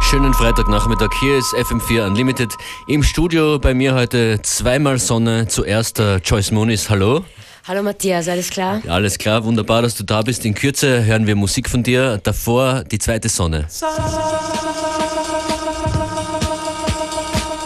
[0.00, 1.10] Schönen Freitagnachmittag.
[1.20, 2.52] Hier ist FM4 Unlimited.
[2.88, 5.46] Im Studio bei mir heute zweimal Sonne.
[5.46, 6.90] Zuerst äh, Joyce Moonis.
[6.90, 7.24] Hallo.
[7.68, 8.80] Hallo Matthias, alles klar?
[8.84, 10.44] Ja, alles klar, wunderbar, dass du da bist.
[10.44, 12.18] In Kürze hören wir Musik von dir.
[12.24, 13.68] Davor die zweite Sonne.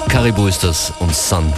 [0.09, 1.51] Caribou ist das und Sun.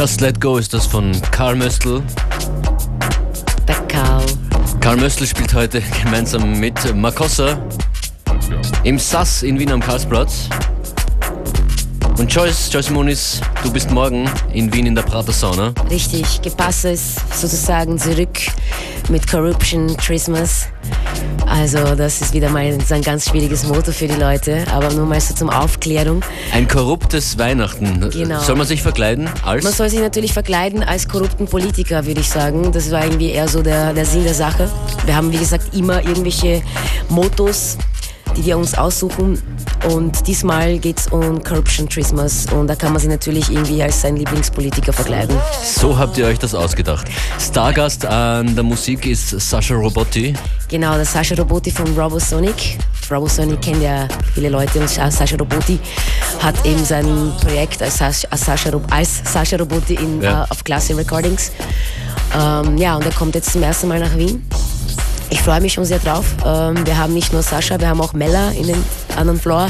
[0.00, 2.02] Just Let Go ist das von Karl Möstl.
[3.68, 4.24] Der Karl.
[4.80, 7.62] Karl Möstl spielt heute gemeinsam mit Makossa
[8.82, 10.48] im SAS in Wien am Karlsplatz.
[12.16, 15.74] Und Joyce, Joyce Moniz, du bist morgen in Wien in der Prater Sauna.
[15.90, 18.38] Richtig, gepasst ist sozusagen zurück
[19.10, 20.68] mit Corruption Christmas.
[21.60, 25.20] Also das ist wieder mal ein ganz schwieriges Motto für die Leute, aber nur mal
[25.20, 26.24] so zum Aufklärung.
[26.54, 28.08] Ein korruptes Weihnachten.
[28.08, 28.40] Genau.
[28.40, 29.62] Soll man sich verkleiden als?
[29.62, 32.72] Man soll sich natürlich verkleiden als korrupten Politiker, würde ich sagen.
[32.72, 34.70] Das war irgendwie eher so der, der Sinn der Sache.
[35.04, 36.62] Wir haben, wie gesagt, immer irgendwelche
[37.10, 37.76] Mottos,
[38.36, 39.40] die wir uns aussuchen.
[39.88, 44.02] Und diesmal geht es um Corruption Christmas und da kann man sich natürlich irgendwie als
[44.02, 45.36] sein Lieblingspolitiker verkleiden.
[45.62, 47.06] So habt ihr euch das ausgedacht.
[47.38, 50.34] Stargast an der Musik ist Sascha Robotti.
[50.68, 52.78] Genau, der Sascha Robotti von Robosonic.
[53.10, 55.80] Robosonic kennt ja viele Leute und Sascha Robotti
[56.40, 58.28] hat eben sein Projekt als Sascha,
[58.90, 60.42] als Sascha, Robotti in, ja.
[60.42, 61.50] uh, auf Classy Recordings.
[62.38, 64.42] Ähm, ja, und er kommt jetzt zum ersten Mal nach Wien
[65.30, 66.26] ich freue mich schon sehr drauf.
[66.44, 68.84] Ähm, wir haben nicht nur Sascha, wir haben auch Mella in den
[69.16, 69.68] anderen Floor.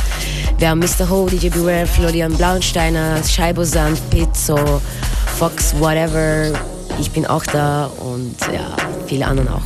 [0.58, 1.08] Wir haben Mr.
[1.08, 4.58] Ho, DJ Beware, Florian Blauensteiner, Scheibosand, Pizzo,
[5.38, 6.52] Fox, whatever.
[6.98, 8.76] Ich bin auch da und ja,
[9.06, 9.62] viele anderen auch.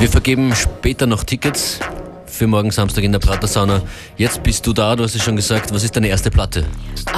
[0.00, 1.80] Wir vergeben später noch Tickets
[2.26, 3.82] für morgen Samstag in der Prater Sauna.
[4.16, 5.72] Jetzt bist du da, du hast es schon gesagt.
[5.72, 6.64] Was ist deine erste Platte?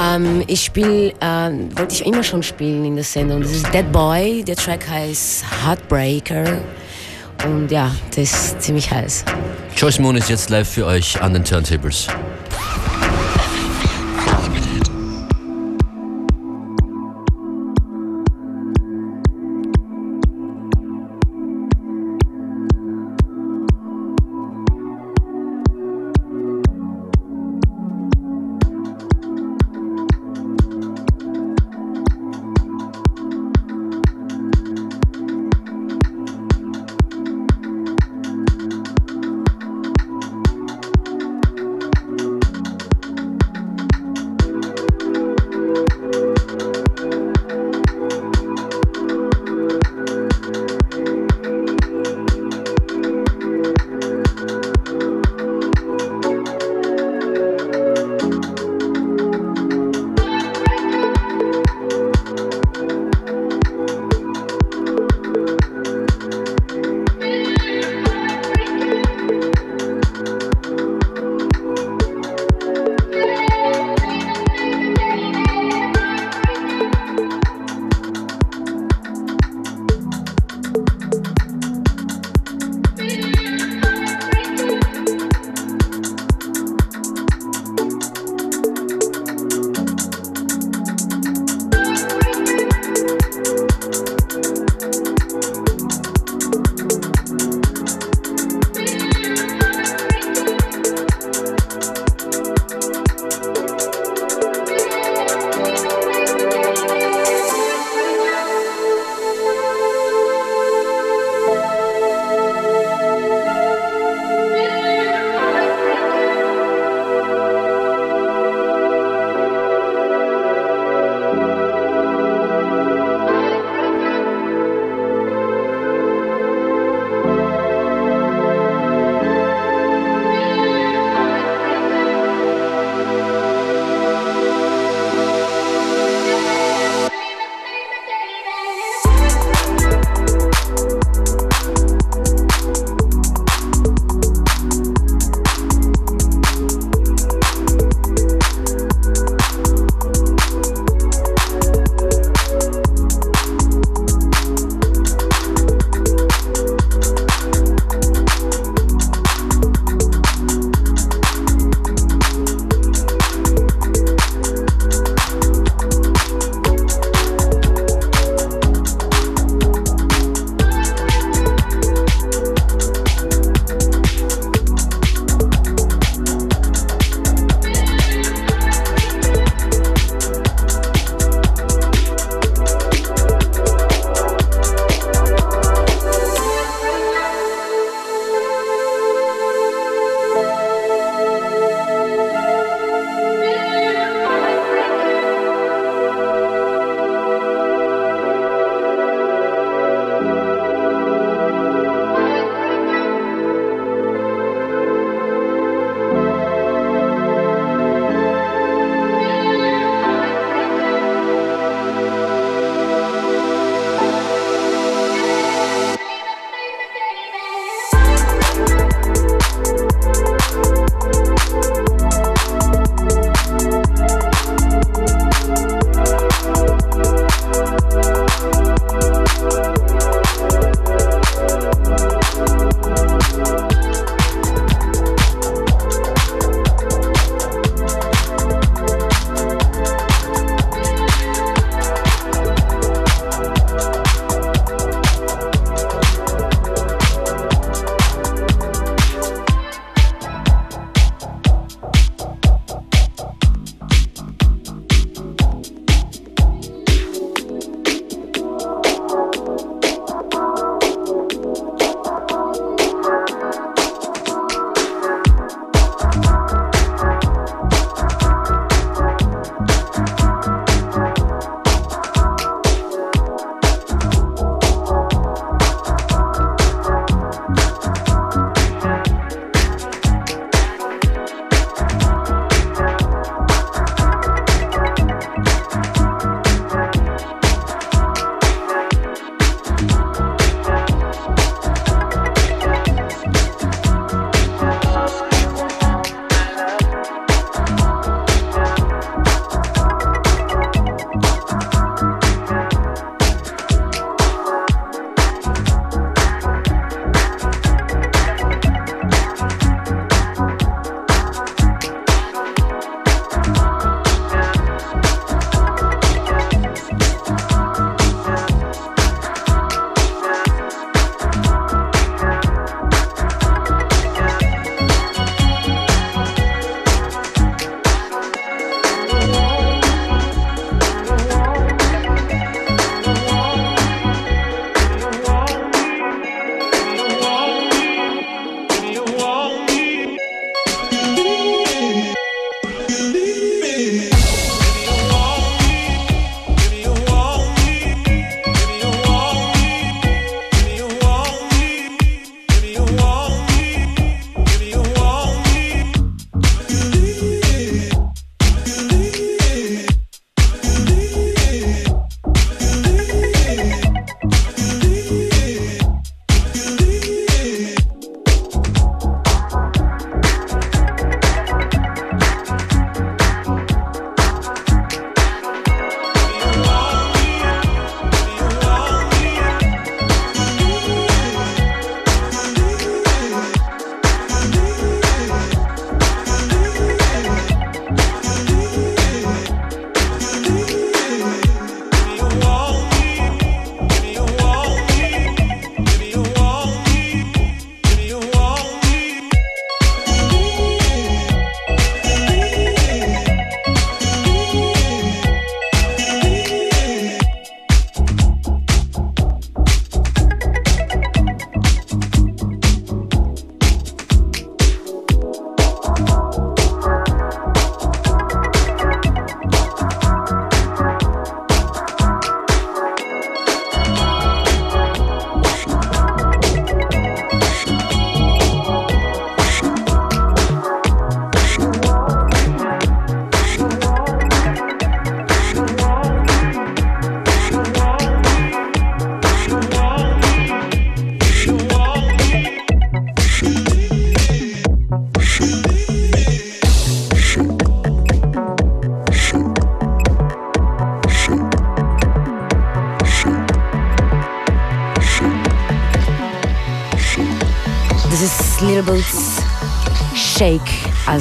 [0.01, 3.43] Ähm, ich spiele, äh, wollte ich immer schon spielen in der Sendung.
[3.43, 4.45] Das ist Dead Boy.
[4.45, 6.59] Der Track heißt Heartbreaker.
[7.45, 9.25] Und ja, das ist ziemlich heiß.
[9.77, 12.09] Joyce Moon ist jetzt live für euch an den Turntables.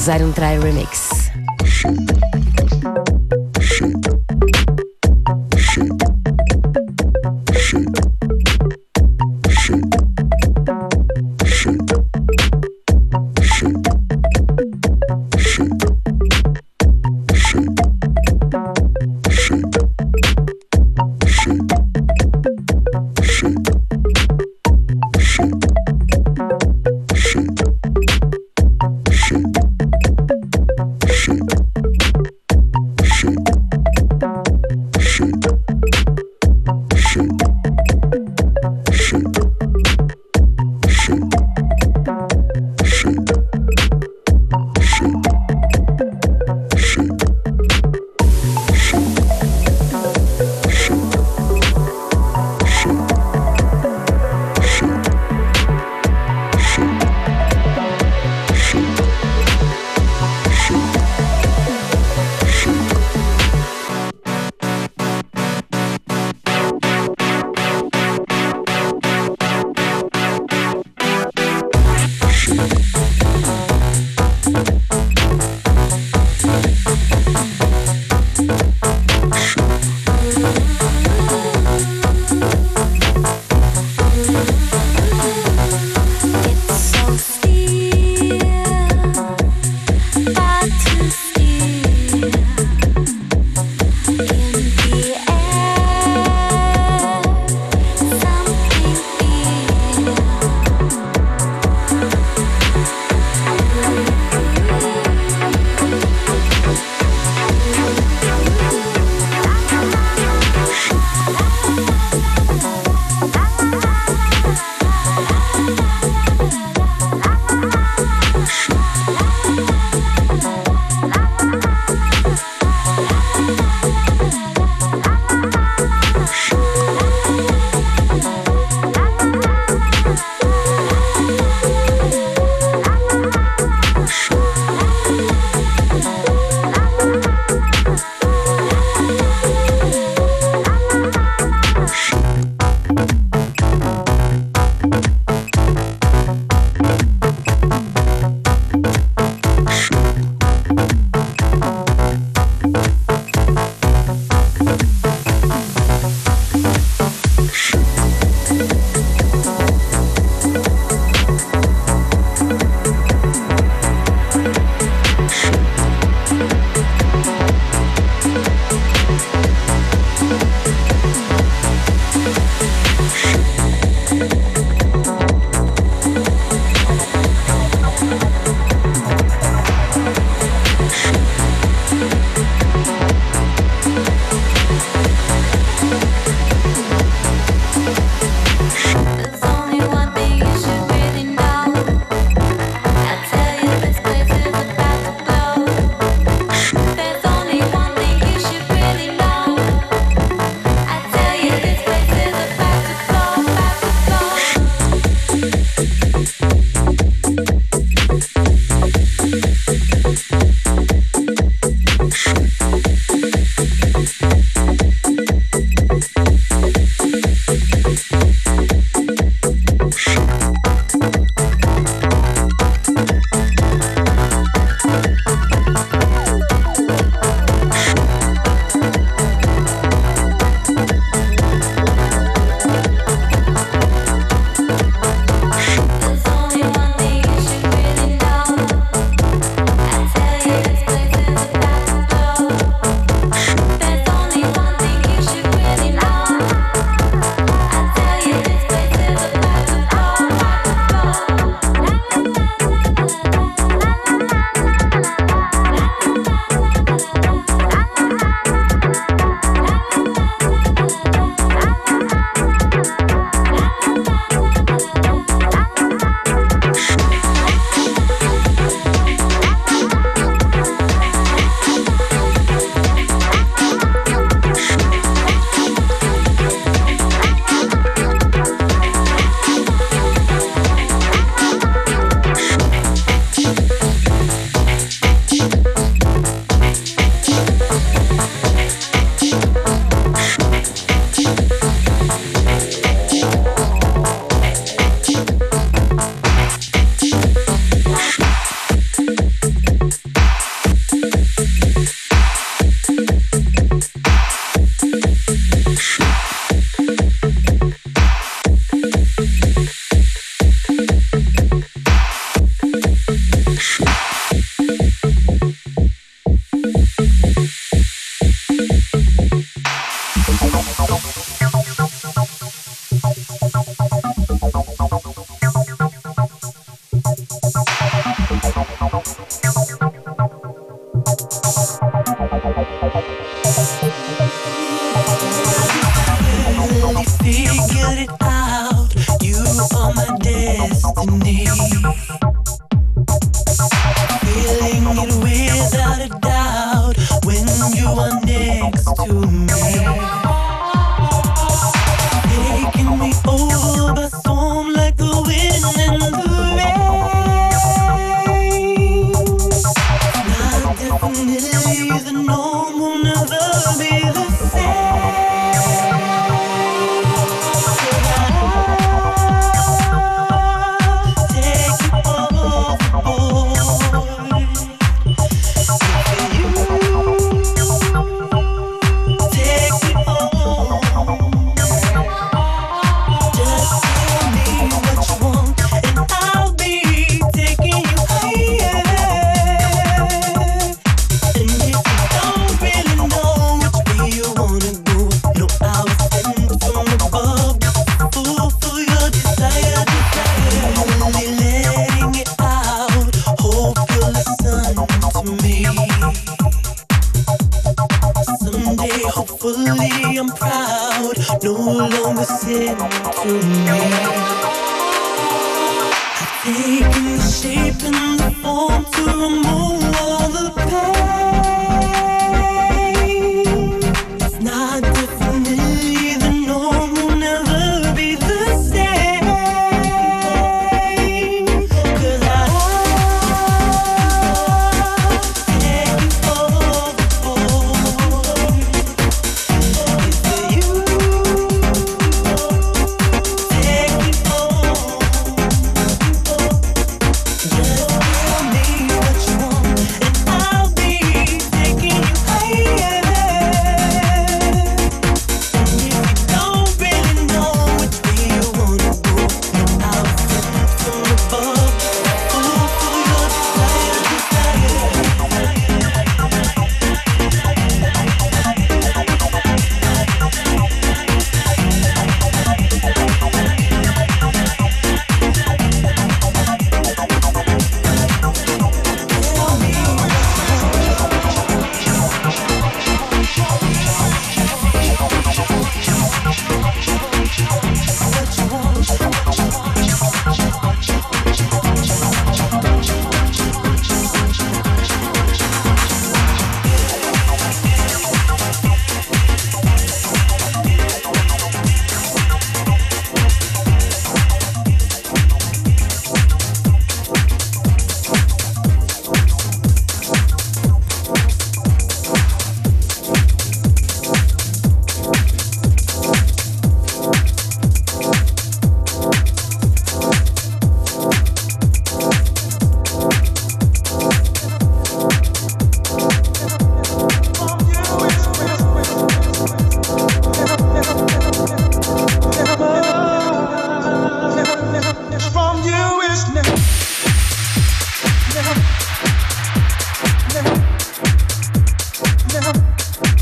[0.09, 1.08] Als 3 Remix.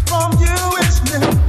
[0.07, 1.46] from you is new.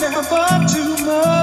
[0.00, 0.22] never
[0.68, 1.41] too much.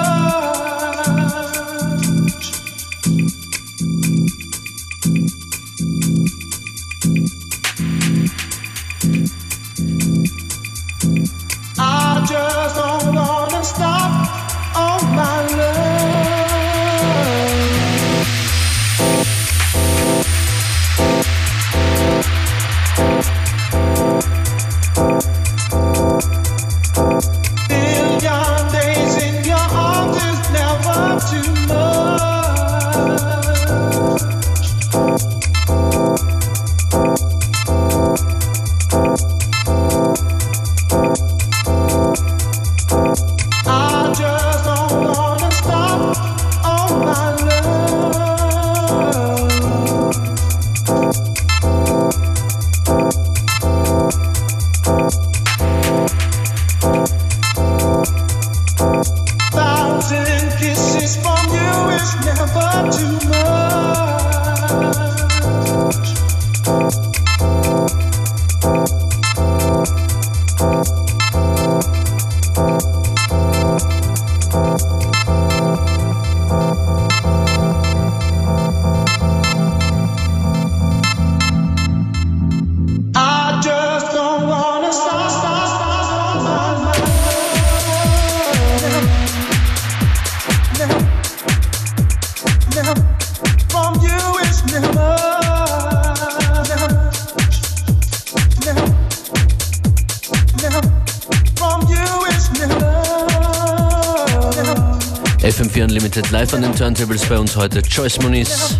[105.49, 108.77] FM4 Unlimited live an den Turntables bei uns heute Joyce Moniz.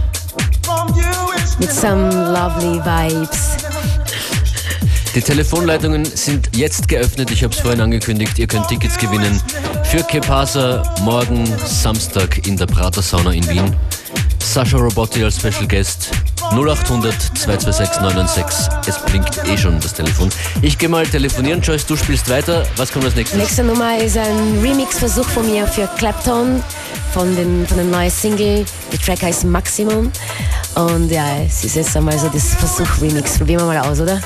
[1.60, 3.58] Mit some lovely vibes.
[5.15, 7.32] Die Telefonleitungen sind jetzt geöffnet.
[7.32, 8.38] Ich habe es vorhin angekündigt.
[8.38, 9.41] Ihr könnt Tickets gewinnen
[9.86, 13.75] für Kepasa morgen Samstag in der Prater Sauna in Wien.
[14.38, 16.12] Sascha Robotti als Special Guest.
[16.51, 18.67] 0800 226 996.
[18.88, 20.29] Es blinkt eh schon das Telefon.
[20.62, 21.62] Ich gehe mal telefonieren.
[21.62, 22.65] Joyce, du spielst weiter.
[22.75, 23.38] Was kommt als nächstes?
[23.38, 26.63] Nächste Nummer ist ein Remix-Versuch von mir für Clapton
[27.13, 28.65] von, den, von der neuen Single.
[28.91, 30.12] Der Track heißt Maximum.
[30.75, 33.38] Und ja, es ist jetzt einmal so das Versuch-Remix.
[33.38, 34.19] Probieren wir mal aus, oder?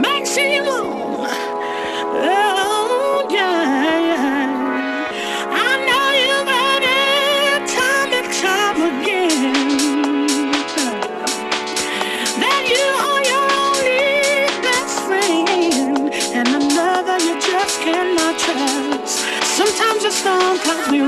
[0.00, 0.86] maximum.
[2.16, 5.08] Oh, yeah.
[5.50, 6.94] I know you, baby,
[7.74, 10.52] time and time again,
[12.38, 19.18] that you are your only best friend, and another you just cannot trust.
[19.56, 21.00] Sometimes the storm comes me.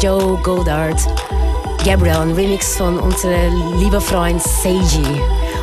[0.00, 0.98] Joe Goddard.
[1.84, 5.02] Gabriel, ein Remix von unserem lieber Freund Seiji.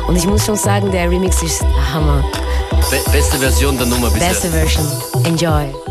[0.06, 2.24] Und ich muss schon sagen, der Remix ist Hammer.
[2.90, 4.28] Be beste Version der Nummer bisher.
[4.28, 4.86] Beste Version.
[5.24, 5.87] Enjoy.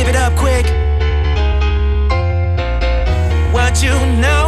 [0.00, 0.64] Give it up quick.
[3.52, 3.92] What you
[4.22, 4.39] know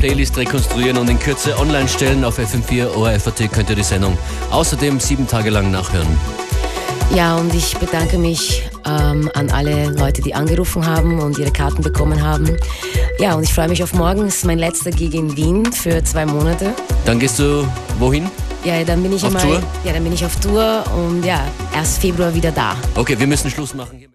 [0.00, 2.24] Playlist rekonstruieren und in Kürze online stellen.
[2.24, 4.16] Auf FM4 ORFAT könnt ihr die Sendung
[4.50, 6.08] außerdem sieben Tage lang nachhören.
[7.14, 11.82] Ja, und ich bedanke mich ähm, an alle Leute, die angerufen haben und ihre Karten
[11.82, 12.56] bekommen haben.
[13.18, 14.22] Ja, und ich freue mich auf morgen.
[14.22, 16.72] Es ist mein letzter Gig in Wien für zwei Monate.
[17.04, 18.30] Dann gehst du wohin?
[18.64, 19.62] Ja, dann bin ich auf einmal, Tour?
[19.84, 21.42] Ja, dann bin ich auf Tour und ja,
[21.74, 22.74] erst Februar wieder da.
[22.94, 24.09] Okay, wir müssen Schluss machen.